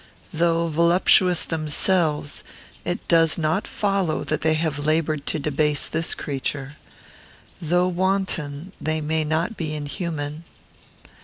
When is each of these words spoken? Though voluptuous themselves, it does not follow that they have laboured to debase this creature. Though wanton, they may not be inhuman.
Though 0.33 0.65
voluptuous 0.65 1.43
themselves, 1.43 2.43
it 2.83 3.07
does 3.07 3.37
not 3.37 3.67
follow 3.67 4.23
that 4.23 4.41
they 4.41 4.55
have 4.55 4.79
laboured 4.79 5.27
to 5.27 5.37
debase 5.37 5.87
this 5.87 6.15
creature. 6.15 6.75
Though 7.61 7.87
wanton, 7.87 8.71
they 8.81 8.99
may 8.99 9.23
not 9.23 9.55
be 9.57 9.75
inhuman. 9.75 10.43